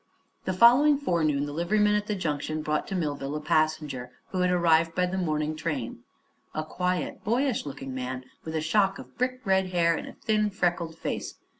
The 0.45 0.53
following 0.53 0.97
forenoon 0.97 1.45
the 1.45 1.53
liveryman 1.53 1.93
at 1.95 2.07
the 2.07 2.15
Junction 2.15 2.63
brought 2.63 2.87
to 2.87 2.95
Millville 2.95 3.35
a 3.35 3.39
passenger 3.39 4.09
who 4.29 4.39
had 4.39 4.49
arrived 4.49 4.95
by 4.95 5.05
the 5.05 5.15
morning 5.15 5.55
train 5.55 5.99
a 6.55 6.63
quiet, 6.65 7.23
boyish 7.23 7.67
looking 7.67 7.93
man 7.93 8.25
with 8.43 8.55
a 8.55 8.61
shock 8.61 8.97
of 8.97 9.15
brick 9.15 9.41
red 9.45 9.67
hair 9.67 9.93
and 9.93 10.07
a 10.07 10.13
thin, 10.13 10.49
freckled 10.49 10.97
face. 10.97 11.35